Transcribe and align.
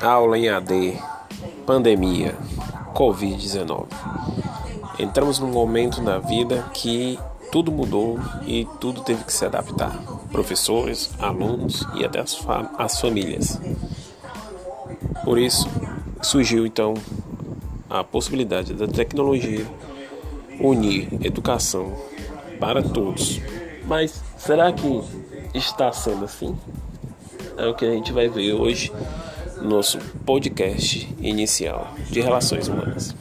Aula 0.00 0.38
em 0.38 0.48
AD, 0.48 0.98
pandemia, 1.66 2.34
Covid-19. 2.94 3.86
Entramos 4.98 5.38
num 5.38 5.50
momento 5.50 6.02
na 6.02 6.18
vida 6.18 6.64
que 6.72 7.18
tudo 7.50 7.70
mudou 7.70 8.18
e 8.46 8.66
tudo 8.80 9.00
teve 9.02 9.24
que 9.24 9.32
se 9.32 9.44
adaptar. 9.44 9.96
Professores, 10.30 11.10
alunos 11.18 11.86
e 11.94 12.04
até 12.04 12.20
as, 12.20 12.38
as 12.78 13.00
famílias. 13.00 13.60
Por 15.24 15.38
isso, 15.38 15.68
surgiu 16.20 16.66
então 16.66 16.94
a 17.88 18.02
possibilidade 18.02 18.74
da 18.74 18.88
tecnologia 18.88 19.66
unir 20.60 21.08
educação 21.24 21.92
para 22.58 22.82
todos. 22.82 23.40
Mas 23.86 24.22
será 24.36 24.72
que 24.72 25.02
está 25.54 25.92
sendo 25.92 26.24
assim? 26.24 26.56
É 27.56 27.66
o 27.66 27.74
que 27.74 27.84
a 27.84 27.90
gente 27.90 28.12
vai 28.12 28.28
ver 28.28 28.52
hoje 28.52 28.92
no 29.58 29.68
nosso 29.68 29.98
podcast 30.26 31.08
inicial 31.20 31.94
de 32.10 32.20
relações 32.20 32.68
humanas. 32.68 33.14